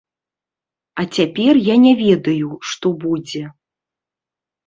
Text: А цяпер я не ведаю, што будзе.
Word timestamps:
А 1.01 1.05
цяпер 1.17 1.53
я 1.67 1.75
не 1.83 1.91
ведаю, 2.03 2.49
што 2.69 2.87
будзе. 3.03 3.43